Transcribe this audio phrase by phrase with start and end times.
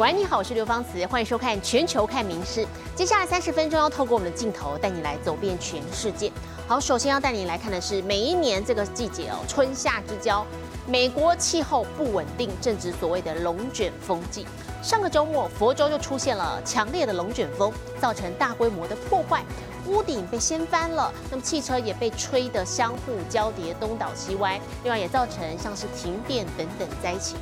[0.00, 2.62] 喂，你好，我是刘芳慈，欢迎收看《全球看名事》。
[2.96, 6.32] 接下来三十分钟要透过我们的镜头带你来走遍全世界。
[6.66, 10.42] 好，首先要带你来看的是每一年这个季节哦，春夏之交，
[10.86, 14.46] 美国气候不稳定，正值所谓的龙卷风季。
[14.82, 17.70] 上个周末，佛州就出现了强烈的龙卷风，
[18.00, 19.44] 造成大规模的破坏，
[19.84, 27.36] 屋顶被掀翻了，那么汽车也被吹得相互交叠，东倒西歪，另外也造成像是停电等等灾情。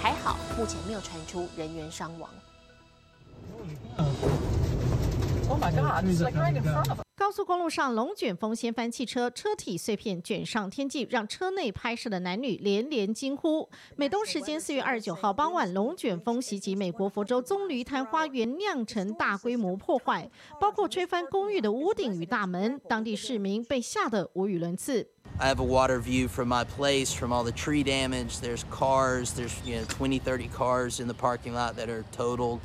[0.00, 2.30] 还好，目前没有传出人员伤亡。
[7.26, 13.68] 高速公路上龙卷风掀翻汽车，车体碎片卷上天际，让车内拍摄的男女连连惊呼。
[13.96, 20.30] 美东时间四月二十九号傍晚，龙卷风袭击美国佛州棕榈滩花园，酿成大规模破坏，
[20.60, 25.08] 包括吹翻公寓的屋顶与大门，当地市民被吓得无语伦次。
[25.40, 28.38] I have a water view from my place from all the tree damage.
[28.38, 32.60] There's cars, there's you know 20, 30 cars in the parking lot that are totaled.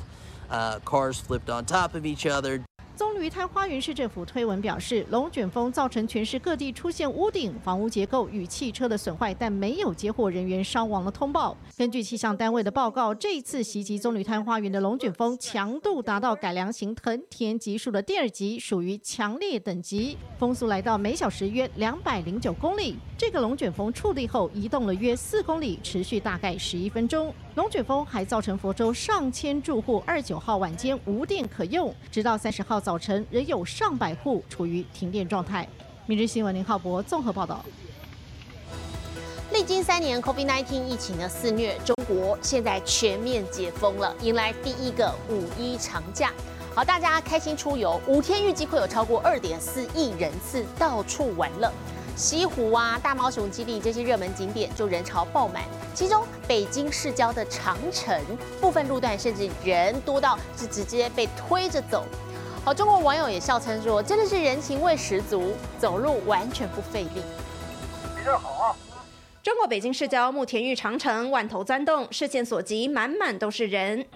[0.48, 2.62] Uh, cars flipped on top of each other.
[3.02, 11.56] 棕榈滩花园市政府推文表示，龙卷风造成全市各地出现屋顶、房屋结构与汽车的损坏，但没有接获人员伤亡的通报。
[11.76, 22.94] 根据气象单位的报告，这次袭击棕榈滩花园的龙卷风强度达到改良型藤田级数的第二级，属于强烈等级，风速来到每小时约两百零九公里。
[23.18, 27.34] 这个龙卷风触地后移动了约四公里，持续大概十一分钟。
[27.54, 35.68] 龙卷风还造成佛州上千住户二九号晚间无电可用，直到三十号早晨仍有上百户处于停电状态。
[36.06, 37.62] 明日新闻林浩博综合报道。
[39.52, 46.32] 历经三年 COVID-19 疫情的肆虐，中国现在全面解封了，迎来第一个五一长假。
[46.74, 51.70] 好，大家开心出游，五天预计会有超过二点四亿人次到处玩乐。
[52.16, 55.62] 西湖啊、大毛熊基地这些热门景点就人潮爆满，
[55.94, 58.20] 其中北京市郊的长城
[58.60, 62.04] 部分路段甚至人多到是直接被推着走。
[62.64, 67.22] 好，中国网友也笑称说，真的是人情味十足，走路完全不费力。
[68.16, 68.76] 比较好啊。
[69.42, 74.06] 中国北京市郊慕田峪长城万头钻洞，视线所及满满都是人。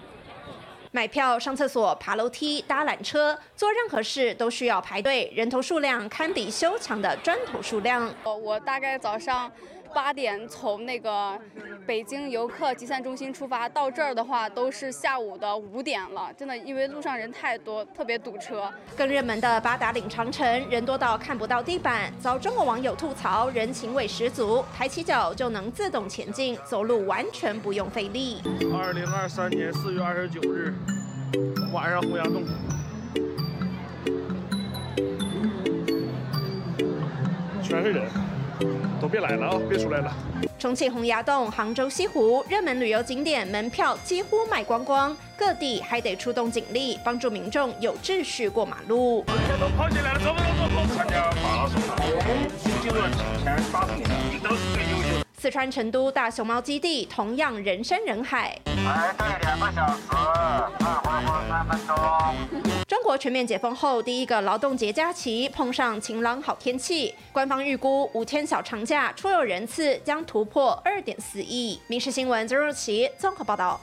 [0.97, 8.11] 买票、上厕所、爬楼梯、搭缆车，做任何事都需要排队，人头数量堪比修墙的砖头数量。
[8.23, 9.51] 我我大概早上。
[9.93, 11.37] 八点从那个
[11.85, 16.31] 北京游客集散中心出发，到这儿的话都是下午的五点了。
[16.37, 18.71] 真的，因为路上人太多，特别堵车。
[18.95, 28.41] 更热门的八达岭长城，人多到看不到地板，遭中国网友吐槽人情味十足，抬起脚就能自动前进，走路完全不用费力。
[28.73, 30.73] 二零二三年四月二十九日
[31.73, 32.43] 晚上，洪崖洞，
[37.61, 38.26] 全是人。
[39.07, 39.61] 都别来了啊！
[39.69, 40.13] 别出来了。
[40.59, 49.23] 重庆洪崖洞、杭州西湖热门旅游景点门票几乎卖光光，各地还得出动警力帮助民众有秩序过马路。
[49.61, 50.43] 都跑进来了，走不走？
[50.43, 50.93] 走走。
[50.97, 51.95] 参加马拉松的，
[52.81, 53.85] 进入前八
[54.43, 55.06] 都是最优秀。
[55.39, 58.59] 四川成都大熊猫基地同样人山人海。
[58.65, 62.83] 排队两个小时，二环花三分钟。
[62.87, 71.79] 中国全面解封后第一个劳动节假期，碰上晴朗好天气，官方预估五天小长假出游人次将突破二点四亿。
[71.85, 73.79] 民事新闻周若琪综合报道。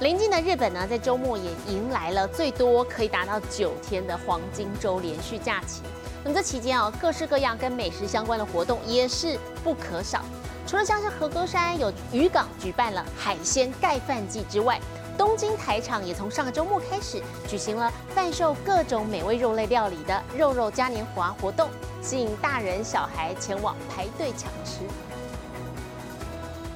[0.00, 5.82] 临近的日本呢，在周末也迎来了最多可以达到九天的黄金周连续假期。
[6.28, 10.20] 那这期间啊，各式各样跟美食相关的活动也是不可少。
[10.66, 14.78] 除了像是和歌山有渔港举办了海鲜盖饭季之外，
[15.16, 21.70] 东京台场也从上个周末开始举行了贩售各种美味肉类料理的肉肉嘉年华活动，
[22.02, 24.80] 吸引大人小孩前往排队抢吃。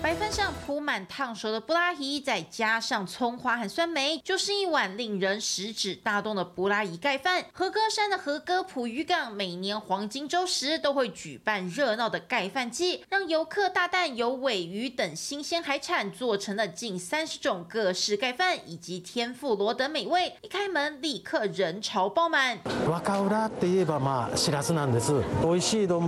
[0.01, 7.43] 白饭上铺满烫熟的布拉伊，再加上葱花和酸梅，就是一碗令人食指大动的布拉伊盖饭。
[7.51, 20.33] 和歌山的和歌浦渔港每年黄金周时都会举办热闹的盖饭季，让游客大啖有尾鱼等新鲜海产做成了近三十种各式盖饭，以及天妇罗等美味。
[20.41, 22.59] 一开门，立刻人潮爆满。
[22.87, 25.11] 若浦といえばまあしらすなんです。
[25.41, 26.07] 美味しい丼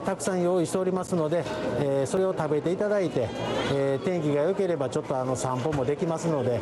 [0.00, 1.44] たくさん用意しておりますので、
[2.06, 3.24] それを食べていただいて。
[3.28, 6.60] 天気が良ければちょっとあの散歩もできますので、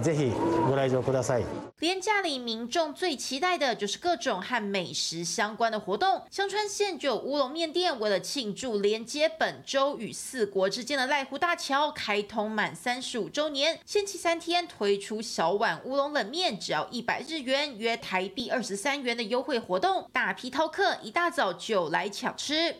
[0.00, 0.32] ぜひ
[0.68, 1.44] ご来場ください。
[1.80, 6.22] 廉价里民众最期待的就是各种和美食相关的活动。
[6.30, 22.74] 香川县就有乌龙面店，为了庆祝连接本州与四国之间的濑户大桥开通满三十五周年，限期三天推出小碗乌龙冷面，只要一百日元，约台币二十三元的优惠活动，大批饕客一大早就来抢吃。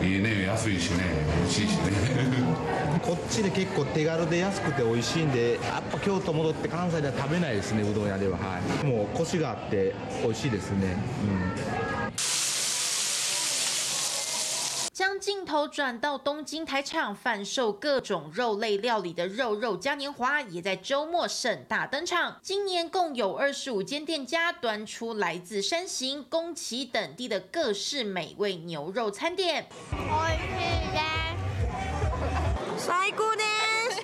[0.00, 1.02] いいね、安いしね、
[1.40, 2.09] 美味しいしね。
[3.31, 12.11] ちで結構手軽で安くて美味しいんでやっぱ京都戻って関西では食べないですねうどん屋でははいもうコシがあって美味しいですねうん
[14.93, 22.37] 将镜头转到东京台场，贩售各种肉类料理的肉肉嘉年华也在周末盛大登场。
[22.43, 29.65] 今年共有二十五间店家端出来自山形、宫崎等地的各式美味牛肉餐点。
[32.85, 33.43] 最高で
[33.91, 34.01] す。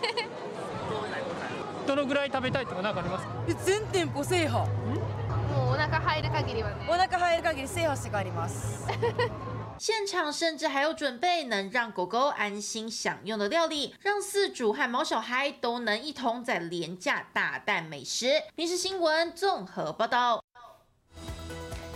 [1.87, 3.33] どのぐらい食べたいとか何かありますか？
[3.65, 4.65] 全店舗制覇。
[4.67, 8.87] もうお腹入る限りはねお腹入る限り制覇して帰ります。
[9.79, 18.27] 现场甚至还有准备能让狗狗安心享用的料理，让饲主和毛小孩都能一同在廉价大啖美食。
[18.55, 20.41] 民事新闻综合报道。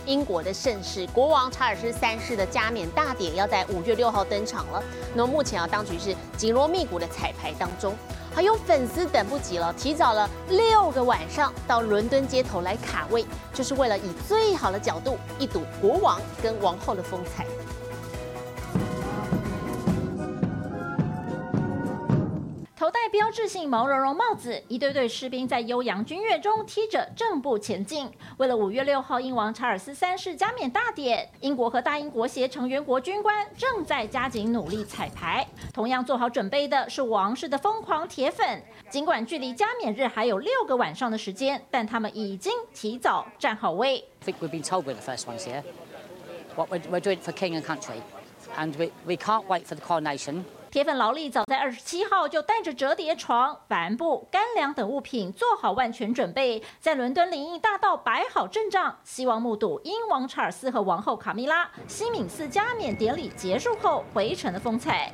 [0.06, 4.82] 英国的盛世国王查尔斯三世的加冕大典要在五月六号登场了。
[5.14, 7.94] 那么目前啊，当局是紧锣密鼓的彩排当中，
[8.34, 17.46] 还有粉丝等不及了，提早了六个晚上到伦敦街头来卡位，就是为了以最好的角度一睹国王跟王后的风采。
[23.32, 28.06] 头戴标志性毛茸茸帽子，一队队士兵在悠扬军乐中踢着正步前进。
[28.36, 35.46] 为了五月六号英王查尔斯三世加冕大典，英国和大英国协成员国军官正在加紧努力彩排。
[35.72, 38.62] 同样做好准备的是王室的疯狂铁粉。
[38.90, 44.04] 尽管距离加冕日还有六个晚上的时间，但他们已经提早站好位。
[44.20, 45.62] I think we've been told we're the first ones here.
[46.54, 48.02] What we're, doing for king and country,
[48.58, 50.44] and we, we can't wait for the coronation.
[50.72, 65.12] 铁粉劳力早在二十七号就带着折叠床、帆布、干粮等物品做好万全准备，在伦敦林荫大道摆好阵仗，希望目睹英王查尔斯和王后卡米拉西敏寺加冕典礼结束后回程的风采。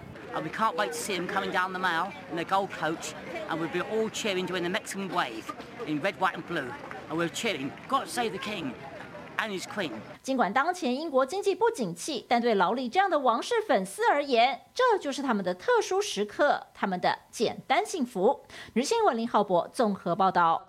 [9.38, 9.90] And his queen.
[10.23, 18.44] 尽管当前英国经济不景气，但对劳力这样的王室粉丝而言，这就是他们的特殊时刻，他们的简单幸福。
[18.75, 20.62] 日新闻林浩博综合报道。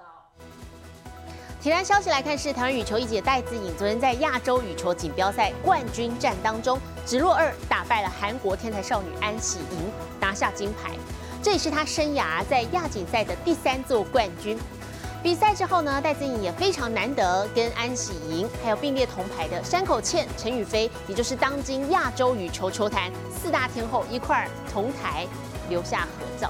[1.62, 10.96] 体坛消息来看，是台湾羽球一姐戴资颖昨天在亚洲羽球锦标赛冠军战当中，直落二打败了韩国天才少女安喜莹，拿下金牌。
[11.44, 14.58] 这也是她生涯在亚锦赛的第三座冠军。
[15.22, 25.28] 比赛之后呢，戴资颖也非常难得跟安喜莹还有并列铜牌的山口茜、陈雨菲，也就是当今亚洲羽球球坛四大天后一块儿同台
[25.70, 26.50] 留下合照。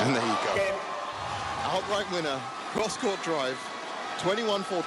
[0.00, 0.56] And there you go.
[1.68, 2.38] Outright winner,
[2.74, 3.56] cross court drive,
[4.24, 4.82] 21 14.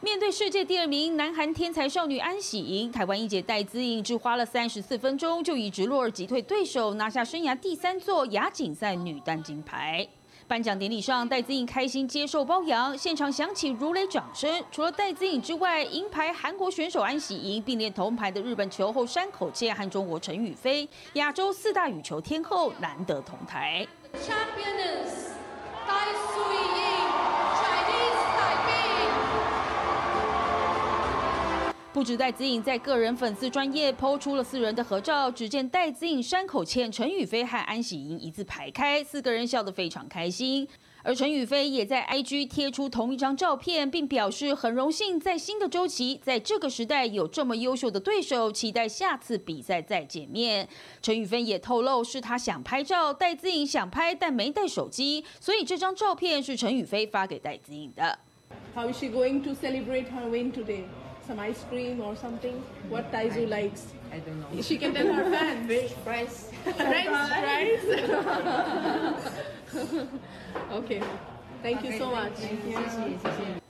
[0.00, 10.06] 面对世界第二名南韩天才少女安喜莹，台湾一姐戴资颖只花了三十四分钟就以直落二击退对手，拿下生涯第三座亚锦赛女单金牌。
[10.52, 14.62] 颁奖典礼上，戴资颖开心接受褒扬，现场响起如雷掌声。
[14.70, 23.86] 除了戴资颖之外，银牌韩国选手安喜莹，并列铜牌的日本球后山口茜和中国陈雨菲，亚洲四大羽球天后难得同台。
[31.92, 40.66] 不止戴子颖在个人粉丝专业抛出了四人的合照，只见戴子颖、山口茜、陈雨菲和安喜莹一字排开，四个人笑得非常开心。
[41.02, 50.66] 而陈雨菲也在 IG 贴出同一张照片，并表示很荣幸在新的周期，在这个时代有这么优秀的对手，期待下次比赛再见面。
[51.02, 58.18] 陈雨菲也透露是他想拍照，戴子颖想拍但没带手机，所以这张照片是陈雨菲发给戴子颖的。
[58.74, 60.84] How is she going to celebrate her win today?
[61.26, 62.62] Some ice cream or something?
[62.90, 63.94] What Taizu likes?
[64.10, 64.60] I don't know.
[64.60, 65.70] She can tell her fans.
[66.04, 66.50] Price.
[66.64, 67.80] French fries.
[70.72, 71.00] okay.
[71.62, 72.32] Thank you so much.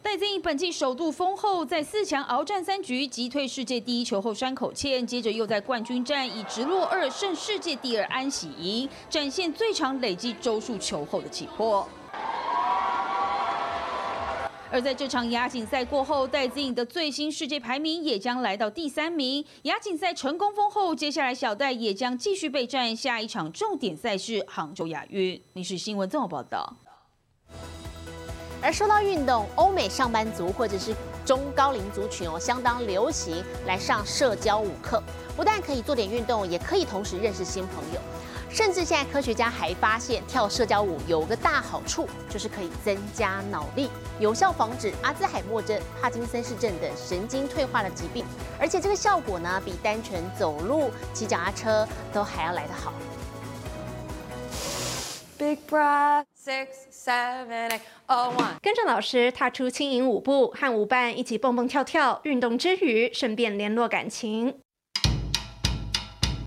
[0.02, 11.87] 戴资颖本季首度封后，在四强鏖战三局，击退世界第一球后山口茜，接着又在冠军战以直落二胜世界第二安喜莹，展现最长累计周数球后的气魄。
[14.73, 19.45] 而在这场亚锦赛过后，戴资颖的最新世界排名也将来到第三名。
[19.64, 25.38] 亚锦赛成功封后，接下来小戴也将继续备战下一场重点赛事杭州亚运。
[25.52, 26.75] 你是新闻综合报道。
[28.62, 35.02] 而说到运动，欧美上班族或者是中高龄族群哦，相当流行来上社交舞课，
[35.37, 38.00] 不但可以做点运动，也可以同时认识新朋友。
[38.52, 43.88] 甚至现在科学家还发现，跳社交舞有个大好处，就是可以增加脑力，
[44.21, 48.26] 有效防止阿兹海默症、帕金森氏症等神经退化的疾病。
[48.61, 52.92] 而且这个效果呢，比单纯走路、骑脚踏车都还要来得好。
[55.38, 58.59] Big breath, six, seven, eight, oh one.
[58.61, 64.59] 跟着老师踏出轻盈舞步，和舞伴一起蹦蹦跳跳，运动之余顺便联络感情。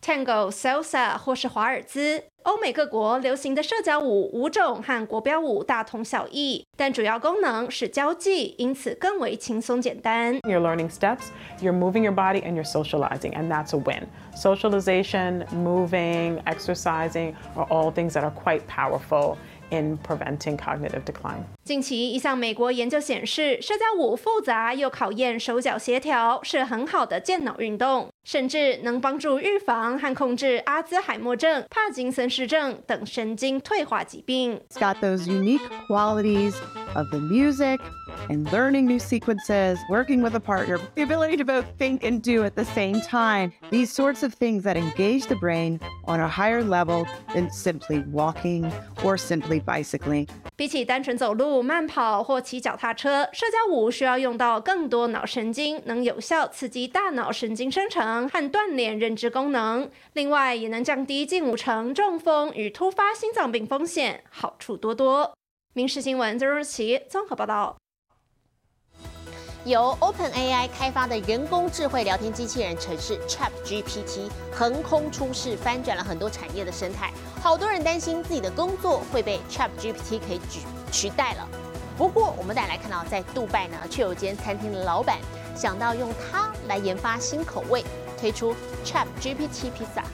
[0.05, 10.41] Tango、Salsa 或是华尔兹，欧美各国流行的社交舞舞种和国标舞大同小异，但主要功能是交际，因此更为轻松简单。
[10.41, 11.27] You're learning steps,
[11.61, 14.09] you're moving your body, and you're socializing, and that's a win.
[14.35, 19.37] Socialization, moving, exercising are all things that are quite powerful
[19.72, 21.44] In preventing cognitive decline.
[21.64, 34.62] 近期一项美国研究显示，社交舞复杂又考验手脚协调，是很好的健脑运动，甚至能帮助预防和控制阿兹海默症、帕金森氏症等神经退化疾病。
[34.70, 36.54] It's got those unique qualities
[36.95, 37.81] of the music
[38.29, 42.45] and learning new sequences, working with a partner, the ability to both think and do
[42.45, 43.53] at the same time.
[43.71, 48.71] These sorts of things that engage the brain on a higher level than simply walking
[49.05, 50.29] or simply bicycling.
[50.57, 59.91] 比起单纯走路、慢跑或骑脚踏车，社交舞需要用到更多脑神经，能有效刺激大脑神经生成和锻炼认知功能。
[60.13, 65.33] 另外，也能降低近五成中风与突发心脏病风险，好处多多。
[65.78, 67.76] 民事新闻周日起综合报道。
[69.66, 77.12] 由 OpenAI 开发的人工智慧聊天机器人城市 ChatGPT 横空出世，翻转了很多产业的生态。
[77.42, 80.62] 好多人担心自己的工作会被 ChatGPT 可以取
[80.94, 81.46] 取代了。
[81.98, 85.20] 不过，我们再来看到，在杜拜呢，却有间餐厅的老板
[85.58, 87.84] 想到用它来研发新口味，
[88.18, 88.56] 推出
[88.86, 90.06] ChatGPT 披萨。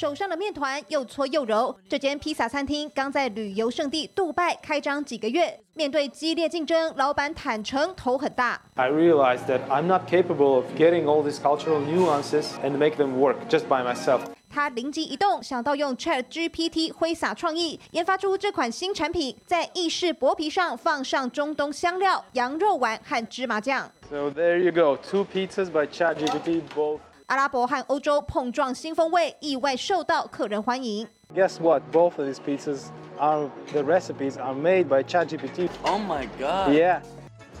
[0.00, 1.76] 手上的面团又搓又揉。
[1.86, 8.58] 这间披萨餐厅刚在旅游胜地杜拜开张几个月，面对激烈竞争，老板坦诚头很大。
[8.76, 13.36] I realized that I'm not capable of getting all these cultural nuances and make them work
[13.50, 14.20] just by myself.
[14.48, 23.92] 他灵机一动，想到用 Chat GPT 挥洒创意，研发出这款新产品，在意式薄皮上放上中东香料、羊肉丸和芝麻酱。
[24.08, 27.00] So there you go, two pizzas by ChatGPT, both.
[27.29, 31.07] 阿拉伯和欧洲碰撞新风味，意外受到客人欢迎。
[31.33, 31.81] Guess what?
[31.91, 35.69] Both of these pizzas are the recipes are made by ChatGPT.
[35.83, 36.73] Oh my god.
[36.73, 37.01] Yeah.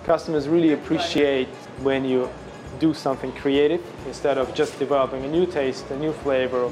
[0.05, 1.47] Customers really appreciate
[1.83, 2.29] when you
[2.79, 6.71] do something creative instead of just developing a new taste, a new flavor.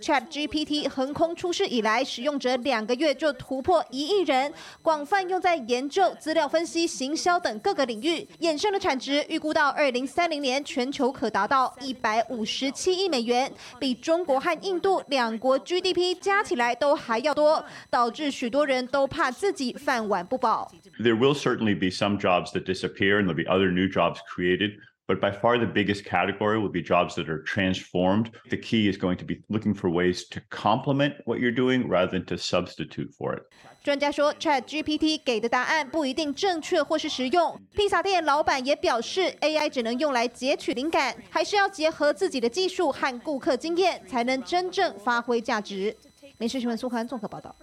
[0.00, 20.70] Chat GPT 横空出世以来，使用者两个月就突破一亿人，广泛用在研究、资料分析、行销等各个领域，衍生的产值预估到二零三零年全球可达到一百五十七亿美元，比中国和印度两国 GDP 加起来都还要多，导致许多人都怕自己饭碗不保。
[21.00, 24.78] There will certainly be some jobs that disappear and there'll be other new jobs created.
[25.08, 28.30] But by far the biggest category will be jobs that are transformed.
[28.50, 32.10] The key is going to be looking for ways to complement what you're doing rather
[32.10, 33.44] than to substitute for it.
[33.82, 37.58] 专家说，Chat GPT 给的答案不一定正确或是实用。
[37.74, 45.96] 披萨店老板也表示，AI 只能用来截取灵感，还是要结合自己的技术和顾客经验，才能真正发挥价值。
[46.36, 47.56] 民事新闻苏涵综合报道。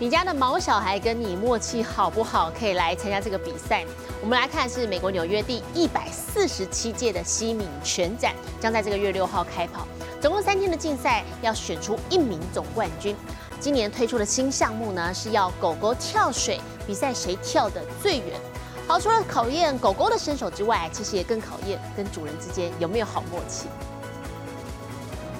[0.00, 2.52] 你家的毛小孩跟你默契好不好？
[2.56, 3.84] 可以来参加这个比赛。
[4.22, 9.88] 我们来看是美国纽约第一百四十七届的西敏全展，将在这个月六号开跑。
[10.20, 13.16] 总共三天的竞赛，要选出一名总冠军。
[13.58, 18.40] 今年推出的新项目呢，是要狗狗跳水比赛，谁跳得最远。
[18.86, 23.66] 好，除了考验狗狗的身手之外，其实也更考验跟主人之间有没有好默契。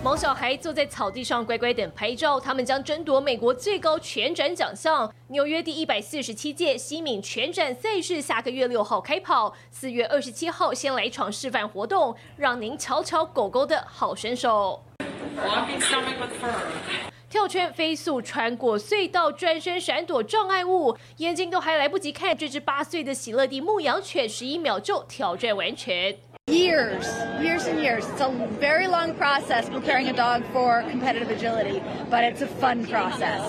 [0.08, 14.82] 毛小孩坐在草地上乖乖等拍照，他们将争夺美国最高全展奖项——纽约第一百四十七届西敏全展赛事，下个月六号开跑，四月二十七号先来一场示范活动，让您瞧瞧狗狗的好身手。
[17.28, 25.92] 跳圈飞速穿过隧道，转身闪躲障碍物，眼睛都还来不及看，这只八岁的喜乐蒂牧羊犬十一秒就挑战完成。
[26.48, 27.06] Years,
[27.42, 28.06] years and years.
[28.08, 32.86] It's a very long process preparing a dog for competitive agility, but it's a fun
[32.86, 33.42] process.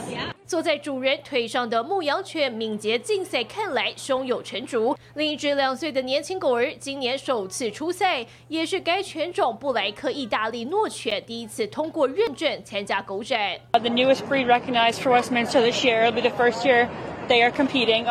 [0.46, 4.98] 坐在主人腿上的牧羊犬敏捷竞赛看来胸有成竹。
[5.14, 13.58] 另一只两岁的年轻狗儿今年首次出赛，也是该犬种布莱克意大利诺犬第一次通过认证参加狗展。
[13.72, 16.04] The newest breed recognized for Westminster this year.
[16.04, 16.90] It'll be the first year
[17.30, 18.06] they are competing.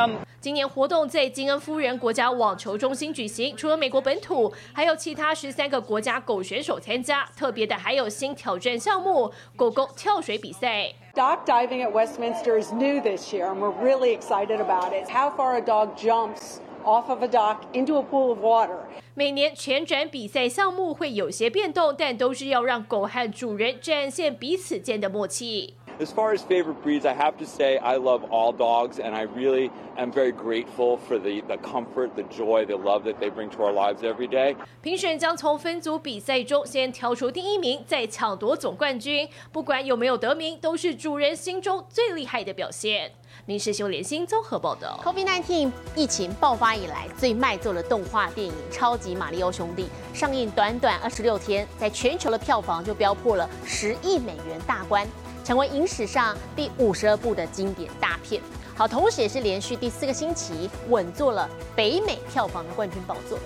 [0.48, 7.28] 今年活动在金恩夫人国家网球中心举行，除了美国本土，还有其他十三个国家狗选手参加。
[7.36, 10.90] 特别的还有新挑战项目——狗狗跳水比赛。
[11.14, 15.06] Dock diving at Westminster is new this year, and we're really excited about it.
[15.10, 18.78] How far a dog jumps off of a dock into a pool of water.
[19.12, 25.74] 每年全展比赛项目会有些变动，但都是要让狗和主人展现彼此间的默契。
[26.00, 29.72] As far as favorite breeds, I have to say I love all dogs, and I really
[29.96, 33.64] am very grateful for the, the comfort, the joy, the love that they bring to
[33.64, 34.54] our lives every day.
[34.80, 39.28] 评选将从分组比赛中先挑出第一名，再抢夺总冠军。
[39.50, 43.10] 不管有没有得名，都是主人心中最厉害的表现。
[43.44, 55.04] 民事新连新综合报道：COVID-19 疫情爆发以来最卖座的动画电影《超级马里奥兄弟》上映短短二十六天，在全球的票房就飙破了十亿美元大关。
[55.48, 58.42] 成为影史上第五十二部的经典大片，
[58.76, 63.38] 好，同时也是连续第四个星期稳坐了北美票房的冠军宝座。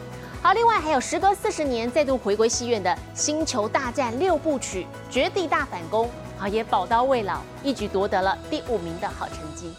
[0.43, 6.07] 好，另外还有时隔四十年再度回归戏院的《星球大战》六部曲《绝地大反攻》，
[6.37, 9.73] 好也宝刀未老，一举夺得了第五名的好成绩。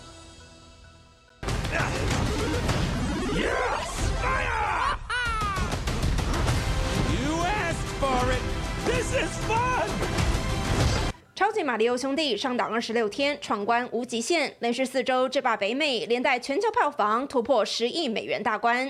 [11.43, 18.89] 超级马里奥兄弟上档二十六天，闯关无极限，连续四周制霸北美，连带全球票房突破十亿美元大关。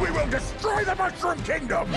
[0.00, 1.88] We will destroy the Mushroom Kingdom.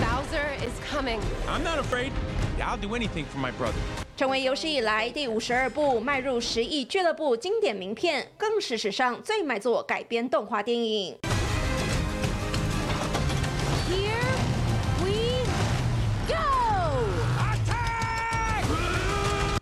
[0.00, 1.20] Bowser is coming.
[1.46, 2.10] I'm not afraid.
[2.60, 3.78] I'll do anything for my brother.
[4.16, 11.16] 成为有史以来第五十二部迈入十亿俱乐部经典名片，更是史上最卖座改编动画电影。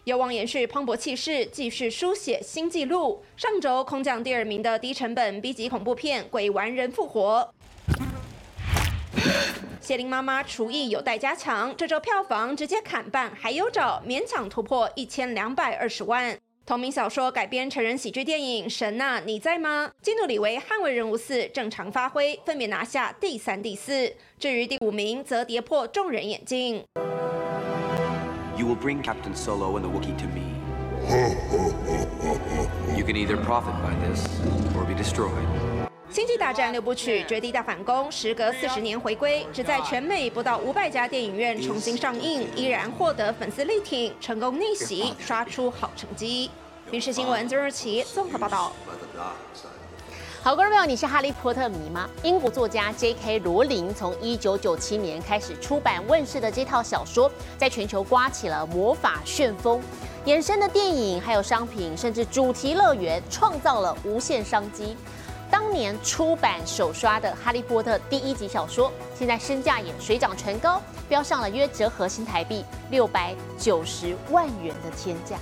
[0.04, 3.24] 有望延续磅礴气势，继续书写新纪录。
[3.38, 7.50] 上周空降第二名的低成本 B 级恐怖片《鬼玩人复活》，
[9.80, 16.36] 谢玲妈妈厨艺有待加强，这周票房直接砍半，还有找，勉强突破一千两百二十万。
[16.66, 24.12] 同名小说改编成人喜剧电影《神啊，你在吗》，基努里维捍卫任务四正常发挥，分别拿下第三、第四。
[24.38, 26.84] 至于第五名，则跌破众人眼镜。
[28.56, 30.54] You will bring Captain Solo and the Wookiee to me.
[32.96, 34.24] You can either profit by this
[34.76, 35.30] or be destroyed.
[36.08, 46.48] 星际大战六部曲《绝地大反攻》时隔四十年回归，只在全美不到五百家电影院重新上映，依然获得粉丝力挺，成功逆袭，刷出好成绩。
[46.92, 48.72] 民事新闻曾日奇综合报道。
[50.44, 52.06] 好，观众朋友，你是哈利波特迷吗？
[52.22, 53.38] 英国作家 J.K.
[53.38, 59.80] 罗琳从一九九七年开始出版问世的这套小说，在全球刮起了魔法旋风，
[60.26, 64.94] 衍生的电影、还有商品，甚至主题乐园，创造了无限商机。
[65.50, 70.78] 当年出版首刷的《哈利波特》第一集小说，现在身价也水涨船高，
[71.08, 75.38] 飙上了约折合新台币六百九十万元的天价。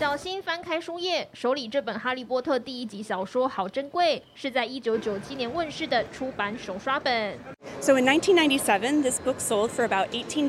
[0.00, 7.38] 小心翻开书页，手里这本《哈利波特》第一集小说好珍贵，是在一九九七年问世的出版首刷本。
[7.82, 10.48] So in 1997, this book sold for about $18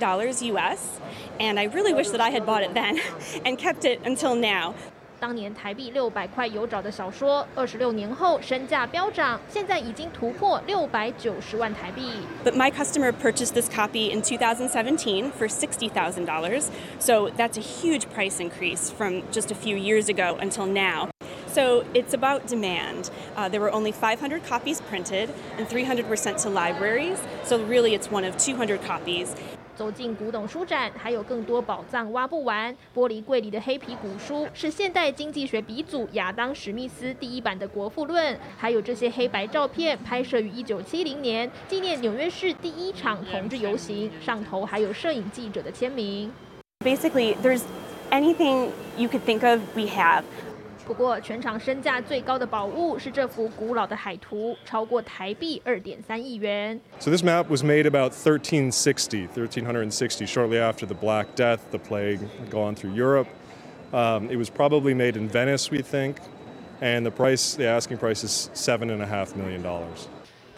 [0.54, 0.80] US,
[1.38, 2.98] and I really wish that I had bought it then
[3.44, 4.74] and kept it until now.
[5.21, 12.13] 当年台币六百块有找的小说，二十六年后身价飙涨，现在已经突破六百九十万台币。
[12.45, 18.91] But my customer purchased this copy in 2017 for $60,000, so that's a huge price increase
[18.91, 21.09] from just a few years ago until now.
[21.49, 23.11] So it's about demand.
[23.35, 27.19] Uh, there were only 500 copies printed, and 300 were sent to libraries.
[27.45, 29.35] So really, it's one of 200 copies.
[29.82, 32.72] 走进古董书展，还有更多宝藏挖不完。
[32.94, 46.32] 玻璃柜里的黑皮古书是现代经济学鼻祖亚当·史密斯第一版的《国富论》，还有这些黑白照片拍摄于1970年，纪念纽约市第一场同志游行，上头还有摄影记者的签名。
[46.86, 47.64] Basically, there's
[48.12, 50.22] anything you could think of, we have.
[50.91, 56.81] 不过，全场身价最高的宝物是这幅古老的海图，超过台币二点三亿元。
[57.01, 62.51] So this map was made about 1360, 1360, shortly after the Black Death, the plague had
[62.51, 63.29] gone through Europe.
[63.93, 66.17] Um, it was probably made in Venice, we think,
[66.81, 70.09] and the price, the asking price is seven and a half million dollars.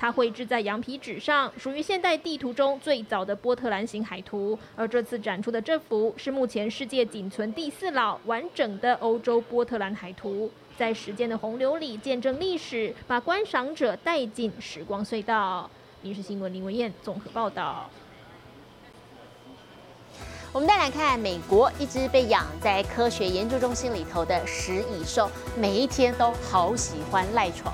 [0.03, 4.59] 它绘制在羊皮纸上，属于现代地图中最早的波特兰型海图。
[4.75, 15.69] 而这次展出的这幅是目前世界仅存第四老完整的欧洲波特兰海图，在时间的洪流里见证历史，把观赏者带进时光隧道。
[16.05, 17.89] 《民事新闻》林文燕综合报道。
[20.51, 27.73] 我们再来看美国一只被养在科学研究中心里头的食蚁兽，每一天都好喜欢赖床。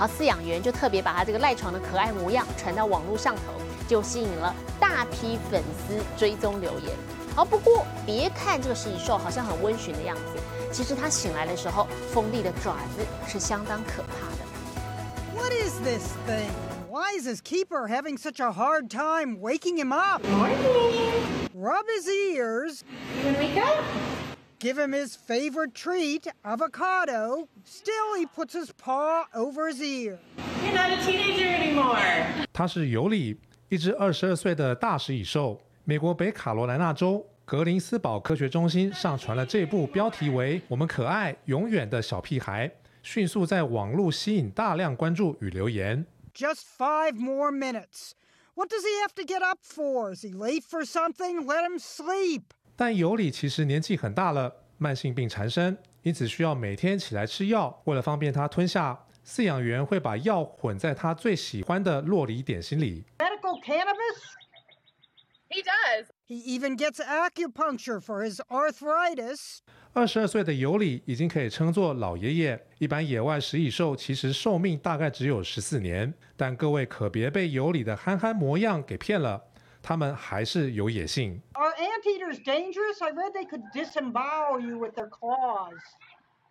[0.00, 3.42] 好，饲养员就特别把他这个赖床的可爱模样传到网络上头，
[3.86, 6.90] 就吸引了大批粉丝追踪留言。
[7.36, 10.40] 好，不过别看这个食蚁兽好像很温驯的样子，
[10.72, 15.36] 其实它醒来的时候锋利的爪子是相当可怕的。
[15.36, 16.48] What is this thing?
[16.88, 20.22] Why is his keeper having such a hard time waking him up?
[20.26, 21.50] Morning.
[21.52, 22.84] Rub his ears.
[23.22, 23.84] You wake up?
[24.59, 27.47] Give him his favorite treat, avocado.
[27.65, 30.17] Still, he puts his paw over his ear.
[30.63, 31.99] You're not a teenager anymore.
[32.53, 33.37] 它是尤里，
[33.69, 35.61] 一只二十二岁的大食蚁兽。
[35.83, 42.67] 美国北卡罗来纳州格林斯堡科学中心上传了这部标题为《我们可爱永远的小屁孩》，
[43.03, 46.05] 迅速在网络吸引大量关注与留言。
[46.33, 48.13] Just five more minutes.
[48.55, 50.15] What does he have to get up for?
[50.15, 51.45] Is he late for something?
[51.45, 52.53] Let him sleep.
[52.80, 57.78] 但尤里其实年纪很大了，慢性病缠身，因此需要每天起来吃药。
[57.84, 63.04] 为了方便他吞下，饲养员会把药混在他最喜欢的洛梨点心里。
[63.18, 64.22] Medical cannabis?
[65.50, 66.06] He does.
[66.26, 69.58] He even gets acupuncture for his arthritis.
[69.92, 72.66] 二十二岁的尤里已经可以称作老爷爷。
[72.78, 79.49] 一般野外食蚁兽其实寿命大概只有十四年，但各位可别被尤里的憨憨模样给骗了，
[79.82, 81.40] 他们还是有野性。
[81.52, 83.02] Are anteaters dangerous?
[83.02, 85.78] I read they could disembowel you with their claws.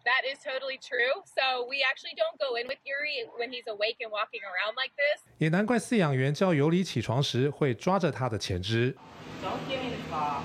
[0.05, 1.21] That is totally true.
[1.25, 4.93] So we actually don't go in with Yuri when he's awake and walking around like
[4.95, 5.21] this.
[5.37, 8.95] 也难怪饲养员叫尤里起床时会抓着他的前肢。
[9.43, 10.41] Don't give me the claw.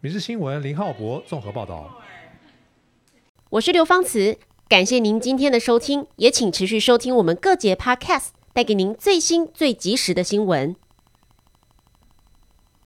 [0.00, 2.02] 民事新闻林浩博综合报道。
[3.50, 10.76] 我是刘芳慈，感谢您今天的收听，也请持续收听我们各节 Podcast，带给您最新最及时的新闻。